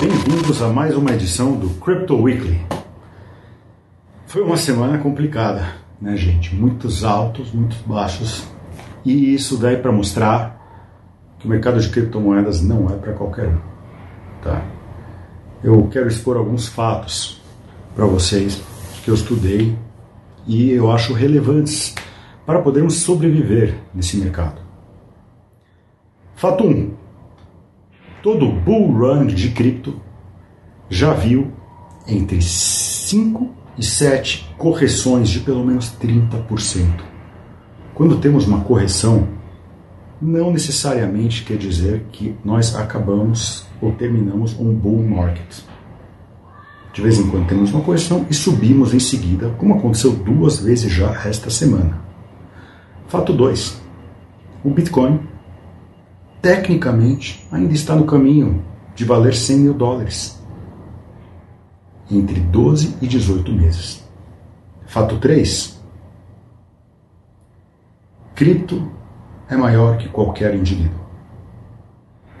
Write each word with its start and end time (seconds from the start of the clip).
bem-vindos 0.00 0.62
a 0.62 0.68
mais 0.70 0.96
uma 0.96 1.12
edição 1.12 1.52
do 1.52 1.68
Crypto 1.78 2.16
Weekly. 2.16 2.58
Foi 4.26 4.40
uma 4.40 4.56
semana 4.56 4.96
complicada, 4.96 5.74
né, 6.00 6.16
gente? 6.16 6.54
Muitos 6.54 7.04
altos, 7.04 7.52
muitos 7.52 7.76
baixos, 7.82 8.48
e 9.04 9.34
isso 9.34 9.58
daí 9.58 9.76
para 9.76 9.92
mostrar 9.92 10.58
que 11.38 11.46
o 11.46 11.50
mercado 11.50 11.78
de 11.78 11.90
criptomoedas 11.90 12.62
não 12.62 12.88
é 12.88 12.96
para 12.96 13.12
qualquer 13.12 13.48
um, 13.48 13.58
tá? 14.42 14.64
Eu 15.62 15.86
quero 15.88 16.08
expor 16.08 16.38
alguns 16.38 16.66
fatos 16.66 17.38
para 17.94 18.06
vocês 18.06 18.62
que 19.04 19.10
eu 19.10 19.14
estudei 19.14 19.76
e 20.46 20.70
eu 20.70 20.90
acho 20.90 21.12
relevantes 21.12 21.94
para 22.46 22.62
podermos 22.62 23.02
sobreviver 23.02 23.74
nesse 23.94 24.16
mercado. 24.16 24.62
Fato 26.36 26.64
1. 26.64 26.99
Todo 28.22 28.52
bull 28.52 28.92
run 28.92 29.26
de 29.28 29.50
cripto 29.50 29.98
já 30.90 31.14
viu 31.14 31.50
entre 32.06 32.42
5 32.42 33.48
e 33.78 33.84
7 33.84 34.54
correções 34.58 35.30
de 35.30 35.40
pelo 35.40 35.64
menos 35.64 35.96
30%. 35.98 37.02
Quando 37.94 38.18
temos 38.18 38.46
uma 38.46 38.60
correção, 38.60 39.26
não 40.20 40.52
necessariamente 40.52 41.44
quer 41.44 41.56
dizer 41.56 42.04
que 42.12 42.36
nós 42.44 42.76
acabamos 42.76 43.66
ou 43.80 43.92
terminamos 43.92 44.58
um 44.58 44.74
bull 44.74 45.02
market. 45.02 45.62
De 46.92 47.00
vez 47.00 47.18
em 47.18 47.30
quando 47.30 47.46
temos 47.46 47.72
uma 47.72 47.82
correção 47.82 48.26
e 48.28 48.34
subimos 48.34 48.92
em 48.92 49.00
seguida, 49.00 49.54
como 49.56 49.74
aconteceu 49.74 50.12
duas 50.12 50.58
vezes 50.58 50.92
já 50.92 51.10
esta 51.24 51.48
semana. 51.48 52.02
Fato 53.08 53.32
2. 53.32 53.80
O 54.62 54.70
Bitcoin 54.70 55.20
tecnicamente, 56.40 57.46
ainda 57.50 57.72
está 57.72 57.94
no 57.94 58.04
caminho 58.04 58.64
de 58.94 59.04
valer 59.04 59.34
100 59.34 59.58
mil 59.58 59.74
dólares 59.74 60.40
entre 62.10 62.40
12 62.40 62.96
e 63.00 63.06
18 63.06 63.52
meses. 63.52 64.04
Fato 64.86 65.18
3. 65.18 65.80
Cripto 68.34 68.90
é 69.48 69.56
maior 69.56 69.96
que 69.98 70.08
qualquer 70.08 70.54
indivíduo. 70.54 71.00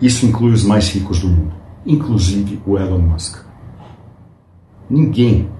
Isso 0.00 0.26
inclui 0.26 0.52
os 0.52 0.62
mais 0.62 0.88
ricos 0.90 1.20
do 1.20 1.28
mundo, 1.28 1.54
inclusive 1.84 2.60
o 2.66 2.78
Elon 2.78 2.98
Musk. 2.98 3.44
Ninguém 4.88 5.50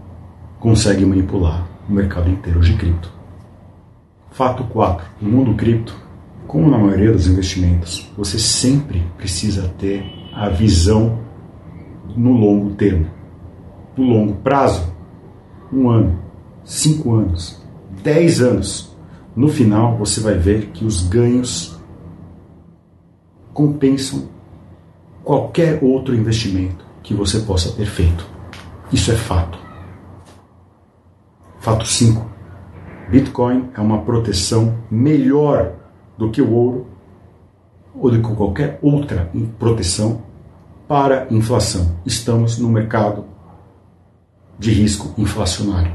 consegue 0.60 1.04
manipular 1.04 1.66
o 1.88 1.92
mercado 1.92 2.28
inteiro 2.28 2.60
de 2.60 2.76
cripto. 2.76 3.10
Fato 4.30 4.64
4. 4.64 5.06
O 5.22 5.24
mundo 5.24 5.54
cripto 5.54 6.05
como 6.46 6.70
na 6.70 6.78
maioria 6.78 7.12
dos 7.12 7.26
investimentos, 7.26 8.10
você 8.16 8.38
sempre 8.38 9.04
precisa 9.16 9.68
ter 9.78 10.04
a 10.32 10.48
visão 10.48 11.18
no 12.16 12.32
longo 12.32 12.74
termo. 12.74 13.10
No 13.96 14.04
longo 14.04 14.34
prazo, 14.36 14.94
um 15.72 15.88
ano, 15.88 16.18
cinco 16.64 17.14
anos, 17.14 17.62
dez 18.02 18.40
anos. 18.40 18.94
No 19.34 19.48
final, 19.48 19.96
você 19.96 20.20
vai 20.20 20.34
ver 20.34 20.66
que 20.68 20.84
os 20.84 21.06
ganhos 21.08 21.78
compensam 23.52 24.28
qualquer 25.24 25.82
outro 25.82 26.14
investimento 26.14 26.84
que 27.02 27.14
você 27.14 27.40
possa 27.40 27.72
ter 27.72 27.86
feito. 27.86 28.26
Isso 28.92 29.10
é 29.10 29.14
fato. 29.14 29.58
Fato 31.58 31.86
5. 31.86 32.24
Bitcoin 33.10 33.70
é 33.74 33.80
uma 33.80 34.02
proteção 34.02 34.78
melhor 34.90 35.85
do 36.16 36.30
que 36.30 36.40
o 36.40 36.52
ouro 36.52 36.86
ou 37.94 38.10
do 38.10 38.22
que 38.22 38.34
qualquer 38.34 38.78
outra 38.82 39.30
proteção 39.58 40.22
para 40.86 41.26
inflação. 41.30 41.96
Estamos 42.04 42.58
no 42.58 42.68
mercado 42.68 43.24
de 44.58 44.72
risco 44.72 45.12
inflacionário. 45.18 45.92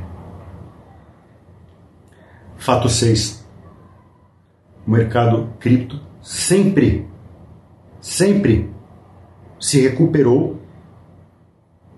Fato 2.58 2.89
6. 2.89 3.43
O 4.86 4.92
mercado 4.92 5.49
cripto 5.60 5.99
sempre, 6.21 7.08
sempre 7.99 8.71
se 9.60 9.81
recuperou 9.81 10.60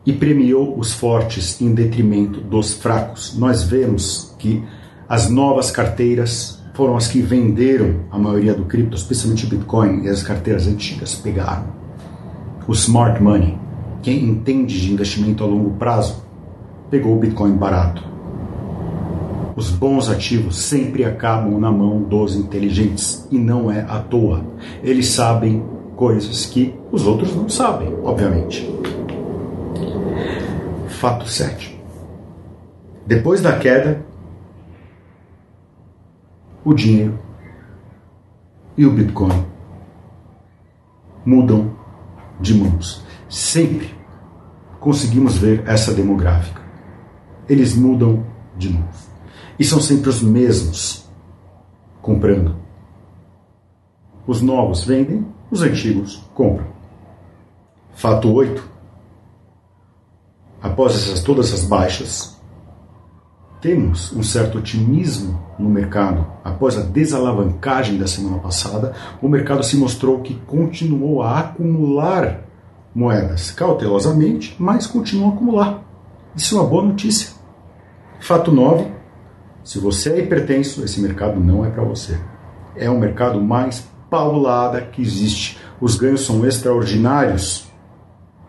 e 0.05 0.13
premiou 0.13 0.77
os 0.77 0.93
fortes 0.93 1.61
em 1.61 1.73
detrimento 1.73 2.41
dos 2.41 2.73
fracos. 2.73 3.37
Nós 3.37 3.63
vemos 3.63 4.35
que 4.37 4.63
as 5.07 5.29
novas 5.29 5.71
carteiras 5.71 6.62
foram 6.73 6.97
as 6.97 7.07
que 7.07 7.21
venderam 7.21 8.01
a 8.11 8.17
maioria 8.17 8.53
do 8.53 8.65
cripto, 8.65 8.95
especialmente 8.95 9.45
o 9.45 9.49
Bitcoin 9.49 10.03
e 10.03 10.09
as 10.09 10.23
carteiras 10.23 10.67
antigas, 10.67 11.15
pegaram. 11.15 11.65
O 12.67 12.73
smart 12.73 13.21
money, 13.21 13.57
quem 14.01 14.23
entende 14.23 14.81
de 14.81 14.91
investimento 14.91 15.43
a 15.43 15.47
longo 15.47 15.71
prazo, 15.71 16.23
pegou 16.89 17.15
o 17.15 17.19
Bitcoin 17.19 17.55
barato. 17.55 18.03
Os 19.55 19.69
bons 19.69 20.09
ativos 20.09 20.57
sempre 20.57 21.05
acabam 21.05 21.59
na 21.59 21.71
mão 21.71 22.01
dos 22.01 22.35
inteligentes 22.35 23.27
e 23.31 23.37
não 23.37 23.71
é 23.71 23.81
à 23.81 23.99
toa. 23.99 24.43
Eles 24.83 25.09
sabem 25.09 25.63
coisas 25.95 26.47
que 26.47 26.73
os 26.91 27.05
outros 27.05 27.35
não 27.35 27.47
sabem, 27.47 27.93
obviamente. 28.03 28.67
Fato 30.87 31.27
7. 31.27 31.79
Depois 33.05 33.41
da 33.41 33.57
queda, 33.59 34.03
o 36.63 36.73
dinheiro 36.73 37.19
e 38.77 38.85
o 38.85 38.91
Bitcoin 38.91 39.45
mudam 41.25 41.75
de 42.39 42.53
mãos. 42.53 43.03
Sempre 43.29 43.93
conseguimos 44.79 45.37
ver 45.37 45.67
essa 45.67 45.93
demográfica. 45.93 46.61
Eles 47.47 47.75
mudam 47.75 48.25
de 48.57 48.69
mãos. 48.69 49.09
E 49.57 49.63
são 49.63 49.79
sempre 49.79 50.09
os 50.09 50.21
mesmos 50.21 51.09
comprando. 52.01 52.55
Os 54.25 54.41
novos 54.41 54.83
vendem, 54.83 55.25
os 55.51 55.61
antigos 55.61 56.23
compram. 56.33 56.67
Fato 57.93 58.31
8. 58.31 58.71
Após 60.61 60.95
essas, 60.95 61.21
todas 61.21 61.53
as 61.53 61.65
baixas, 61.65 62.32
temos 63.63 64.11
um 64.11 64.21
certo 64.21 64.57
otimismo 64.57 65.41
no 65.57 65.69
mercado. 65.69 66.27
Após 66.43 66.77
a 66.77 66.81
desalavancagem 66.81 67.97
da 67.97 68.05
semana 68.05 68.37
passada, 68.39 68.93
o 69.21 69.29
mercado 69.29 69.63
se 69.63 69.77
mostrou 69.77 70.19
que 70.19 70.35
continuou 70.45 71.23
a 71.23 71.39
acumular 71.39 72.41
moedas 72.93 73.51
cautelosamente, 73.51 74.53
mas 74.59 74.85
continuou 74.85 75.31
a 75.31 75.33
acumular. 75.33 75.83
Isso 76.35 76.57
é 76.57 76.59
uma 76.59 76.69
boa 76.69 76.83
notícia. 76.83 77.29
Fato 78.19 78.51
9: 78.51 78.85
se 79.63 79.79
você 79.79 80.11
é 80.11 80.19
hipertenso, 80.19 80.83
esse 80.83 80.99
mercado 80.99 81.39
não 81.39 81.65
é 81.65 81.69
para 81.69 81.85
você. 81.85 82.19
É 82.75 82.89
o 82.89 82.99
mercado 82.99 83.41
mais 83.41 83.87
paulada 84.09 84.81
que 84.81 85.01
existe. 85.01 85.57
Os 85.79 85.95
ganhos 85.95 86.25
são 86.25 86.45
extraordinários, 86.45 87.71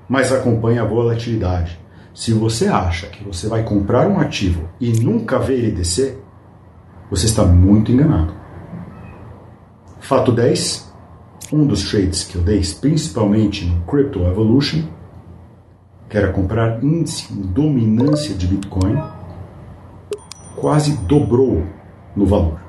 mas 0.09 0.33
acompanha 0.33 0.83
a 0.83 0.87
volatilidade. 0.87 1.84
Se 2.15 2.33
você 2.33 2.69
acha 2.69 3.09
que 3.09 3.25
você 3.25 3.49
vai 3.49 3.65
comprar 3.65 4.07
um 4.07 4.21
ativo 4.21 4.69
e 4.81 4.93
nunca 4.93 5.37
ver 5.37 5.59
ele 5.59 5.73
descer, 5.73 6.23
você 7.11 7.27
está 7.27 7.45
muito 7.45 7.91
enganado. 7.91 8.33
Fato 9.99 10.31
10. 10.31 10.95
Um 11.53 11.67
dos 11.67 11.91
trades 11.91 12.23
que 12.23 12.37
eu 12.37 12.43
dei, 12.43 12.63
principalmente 12.81 13.67
no 13.67 13.85
Crypto 13.85 14.21
Evolution, 14.21 14.85
que 16.09 16.17
era 16.17 16.33
comprar 16.33 16.83
índice 16.83 17.33
em 17.33 17.43
dominância 17.43 18.35
de 18.35 18.47
Bitcoin, 18.47 18.97
quase 20.57 20.97
dobrou 20.99 21.67
no 22.15 22.25
valor. 22.25 22.61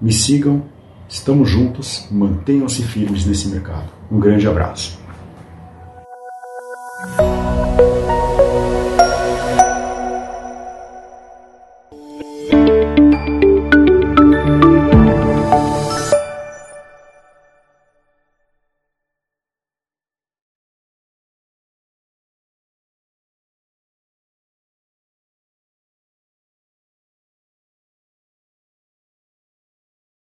Me 0.00 0.12
sigam, 0.12 0.64
estamos 1.08 1.48
juntos, 1.48 2.06
mantenham-se 2.10 2.82
firmes 2.82 3.24
nesse 3.24 3.48
mercado. 3.48 3.90
Um 4.10 4.20
grande 4.20 4.46
abraço. 4.46 4.99